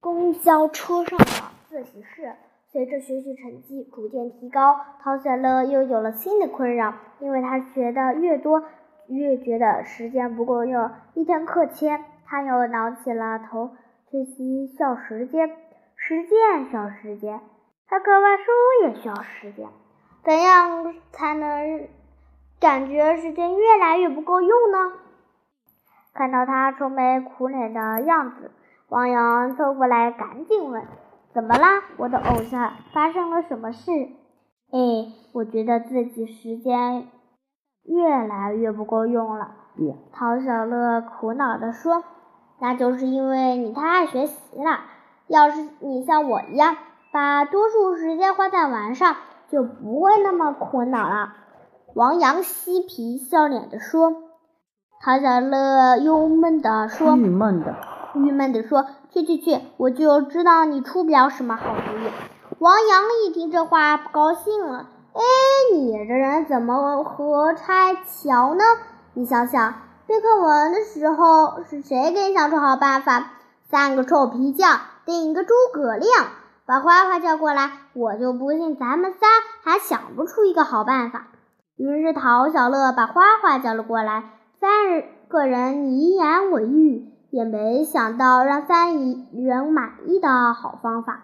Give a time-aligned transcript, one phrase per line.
[0.00, 1.24] 公交车上的
[1.68, 2.34] 自习室。
[2.72, 8.62] 随着学习成绩逐渐提高，陶小乐又有了新的困扰，因为他学的越多，
[9.08, 10.90] 越觉得时间不够用。
[11.14, 13.70] 一天课前，他又挠起了头，
[14.08, 15.50] 学习需要时间，
[15.96, 17.40] 实践需要时间，
[17.88, 18.44] 他课外书
[18.84, 19.66] 也需要时间。
[20.22, 21.88] 怎样才能
[22.60, 24.92] 感觉时间越来越不够用呢？
[26.14, 28.52] 看到他愁眉苦脸的样子，
[28.90, 30.82] 王阳凑过来赶紧问。
[31.32, 32.72] 怎么啦，我的偶像？
[32.92, 33.92] 发生了什么事？
[34.72, 37.06] 哎，我觉得自己时间
[37.84, 39.52] 越来越不够用了。
[40.12, 42.02] 陶小乐苦恼地说
[42.60, 44.80] ：“那就是因为你太爱学习了。
[45.28, 46.76] 要是你像我一样，
[47.12, 49.14] 把多数时间花在玩上，
[49.48, 51.34] 就不会那么苦恼了。”
[51.94, 54.12] 王阳嬉皮笑脸地说。
[55.00, 57.76] 陶小乐忧闷地说：“郁闷的。”
[58.14, 62.10] 郁闷地说：“去去去，我就知道你出不了什么好主意。”
[62.58, 65.22] 王阳一听这话，不高兴了：“哎，
[65.74, 68.62] 你这人怎么和拆桥呢？
[69.14, 69.74] 你想想，
[70.06, 73.32] 背课文的时候是谁给你想出好办法？
[73.70, 76.28] 三个臭皮匠顶个诸葛亮，
[76.66, 79.26] 把花花叫过来，我就不信咱们仨
[79.62, 81.28] 还想不出一个好办法。”
[81.76, 84.24] 于是陶小乐把花花叫了过来，
[84.60, 84.70] 三
[85.28, 87.09] 个人你一言我一语。
[87.30, 91.20] 也没想到让三姨人满意的好方法。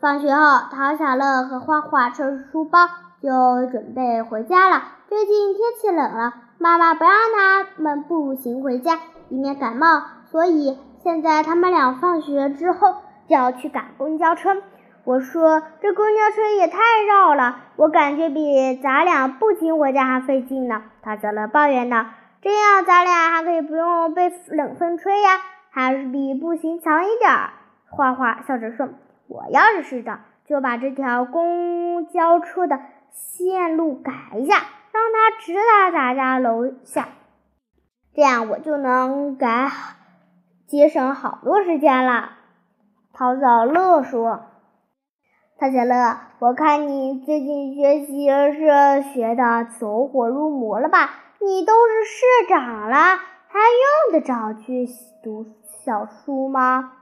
[0.00, 2.88] 放学后，陶小乐和花花收拾书包，
[3.22, 4.82] 就准备回家了。
[5.08, 12.96] 最近天气冷了，妈妈不让他们步行回家，以免感冒，所以现在他们俩放学之后
[13.28, 14.56] 就要去赶公交车。
[15.04, 22.06] 我说：“这公交车也太绕了，我感觉比咱俩步行回家还费劲呢。”陶小乐抱怨道。
[22.42, 25.28] 这样咱俩还可以不用被冷风吹呀，
[25.70, 27.50] 还是比步行强一点儿。
[27.88, 28.88] 花花笑着说
[29.28, 32.80] ：“我要是市长，就把这条公交车的
[33.12, 37.10] 线路改一下，让它直达咱家楼下，
[38.12, 39.70] 这样我就能改
[40.66, 42.30] 节省好多时间了。”
[43.14, 44.46] 陶小乐说
[45.58, 51.10] ：“陶小乐，我看你最近学习是学的走火入魔了吧？”
[51.44, 52.96] 你都是市长了，
[53.48, 54.86] 还用得着去
[55.22, 55.46] 读
[55.84, 56.92] 小书吗？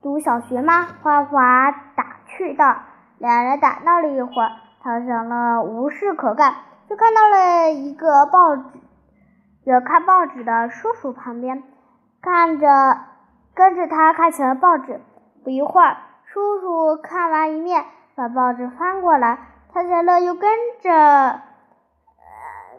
[0.00, 0.86] 读小学吗？
[1.02, 2.76] 花花打趣道。
[3.18, 4.50] 两人打闹了一会儿，
[4.82, 6.54] 陶小乐无事可干，
[6.88, 8.62] 就看到了一个报纸，
[9.64, 11.62] 有看报纸的叔叔旁边，
[12.20, 12.68] 看着
[13.54, 15.00] 跟着他看起了报纸。
[15.42, 15.96] 不一会儿，
[16.36, 19.38] 叔叔看完一面，把报纸翻过来，
[19.72, 20.50] 陶小乐又跟
[20.82, 21.40] 着。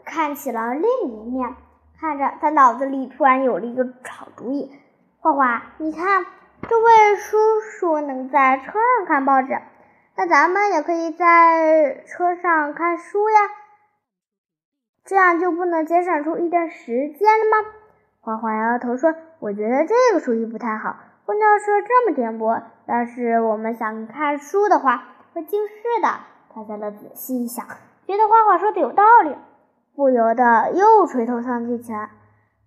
[0.04, 1.56] 看起了另一面，
[2.00, 4.70] 看着他脑子里突然有了一个好主意。
[5.18, 6.24] 花花，你看，
[6.68, 9.60] 这位叔叔能在车上看报纸，
[10.14, 13.38] 那咱们也可以在车上看书呀，
[15.04, 17.70] 这样就不能节省出一点时间了吗？
[18.20, 20.94] 花花摇摇头说：“我觉得这个主意不太好。
[21.28, 26.08] 公交车这么颠簸，要是我们想看书的话，会近视的。”
[26.54, 27.66] 他在那仔细一想，
[28.06, 29.36] 觉得花花说的有道理。
[29.94, 32.08] 不由得又垂头丧气起来。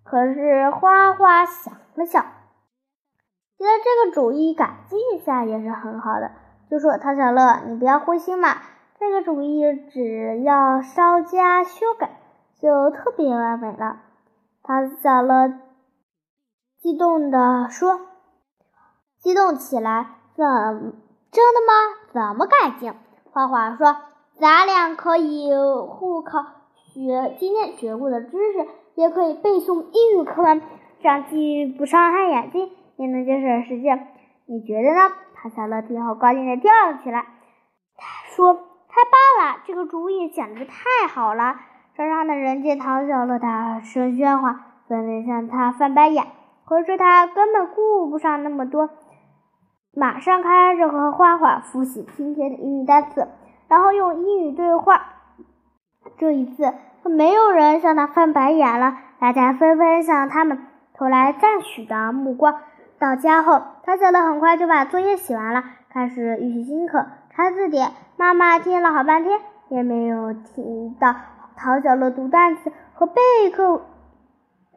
[0.03, 6.29] 可是花花想了想，觉得这个主意改进一下也是很好的，
[6.69, 8.57] 就说：“唐小乐，你不要灰心嘛，
[8.99, 12.11] 这个主意只要稍加修改，
[12.61, 14.01] 就特别完美了。”
[14.61, 15.51] 唐小乐
[16.79, 18.01] 激动地说
[19.21, 20.45] ：“激动起来，怎
[21.31, 21.73] 真的吗？
[22.11, 22.91] 怎么改进？”
[23.31, 23.95] 花花说
[24.39, 25.49] ：“咱俩可以
[25.87, 26.39] 互考。”
[26.91, 30.61] 学今天学过的知识，也可以背诵英语课文，
[31.01, 34.07] 这样既不伤害眼睛，也能节省时间。
[34.47, 35.13] 你觉得呢？
[35.35, 37.25] 他小乐听后高兴地跳了起来，
[37.95, 38.53] 他说
[38.89, 41.55] ：“太棒了，这个主意简直太好了！”
[41.95, 46.27] 车上的人见陶小乐大声喧哗，纷纷向他翻白眼。
[46.65, 48.89] 可是他根本顾不上那么多，
[49.93, 53.27] 马上开始和花花复习今天的英语单词，
[53.67, 55.01] 然后用英语对话。
[56.17, 56.73] 这一次，
[57.03, 60.59] 没有人向他翻白眼了，大家纷纷向他们
[60.93, 62.55] 投来赞许的目光。
[62.99, 67.91] 到家后，陶小乐很快就把作业写完了，开始预习新课、查字典。
[68.15, 71.13] 妈妈听了好半天，也没有听到
[71.57, 73.21] 陶小乐读单词和背
[73.51, 73.81] 课、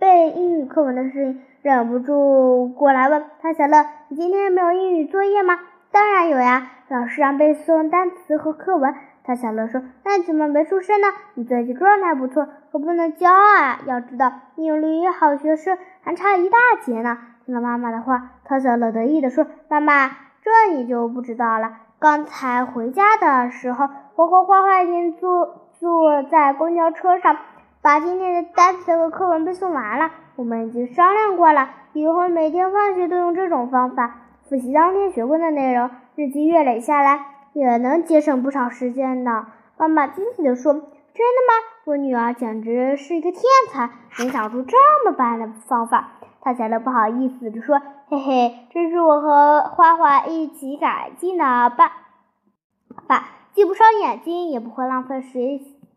[0.00, 5.58] 背英语课文的声音，忍不住过来问汤小乐：“你今天没有英语作业吗
[5.90, 8.94] ？”“当然有呀，老师让背诵单词和课文。”
[9.24, 11.06] 他小乐说：“那你怎么没出声呢？
[11.32, 13.80] 你最近状态不错，可不能骄傲啊！
[13.86, 17.16] 要知道，你离好学生还差一大截呢。”
[17.46, 20.08] 听了妈妈的话，汤小乐得意地说：“妈妈，
[20.42, 21.78] 这你就不知道了。
[21.98, 27.38] 刚才回家的时候，我和花花已经坐坐在公交车上，
[27.84, 30.10] 把今天的单词和课文背诵完了。
[30.36, 40.72] 我们已经商量过了，以后每天放学都用这种方法复习当天学过的内容，日积月累下来，也能节省不少时间呢。”妈妈惊喜地说。
[40.72, 41.52] 真的吗？
[41.84, 46.12] 我女儿简直是一个天才，能想出这么棒的方法。
[46.40, 47.80] 他小乐不好意思地说
[48.10, 51.92] ：“嘿嘿，这是我和花花一起改进的办
[53.06, 55.38] 法，既不伤眼睛，也不会浪费时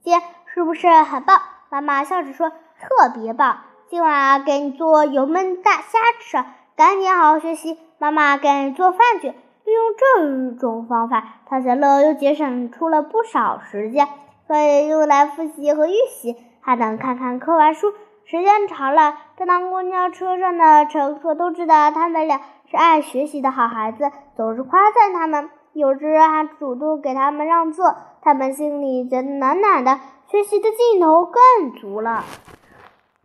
[0.04, 2.50] 间，是不是很棒？”妈妈笑着说
[2.80, 3.60] ：“特别棒！
[3.90, 6.38] 今晚给你做油焖大虾吃，
[6.76, 7.78] 赶紧好好学习。
[7.98, 9.34] 妈妈给你做饭去。”
[9.66, 14.08] 利用这种方法，唐小乐又节省出了不少时间。
[14.48, 17.94] 可以用来复习和预习，还能看看课外书。
[18.24, 22.40] 时间长了，这趟公交车上的乘客都知道他们俩
[22.72, 27.96] 是爱学习的好孩子，总是夸赞他们，有时还主动给他们让座。
[28.22, 32.24] 他们心里觉得暖暖的，学习的劲头更足了。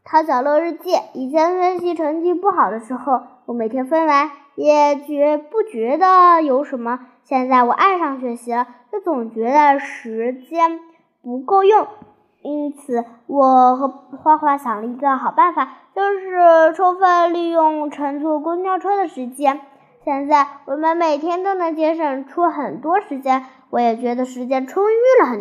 [0.04, 7.00] 陶小乐日记：以前学习成绩不好的时候，我每天分完也觉不觉得有什么。
[7.24, 10.80] 现在我爱上学习了，就总觉得时间。
[11.22, 11.86] 不够用，
[12.42, 19.60] 因此我和花花想了一个好办法，就是充分利用乘坐公交车的时间。
[20.04, 25.40] 现在我们每天都能节省出很多时间，我也觉得时间充裕了很。